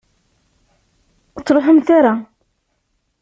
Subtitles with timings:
[1.35, 2.13] Ur ttṛuḥumt ara!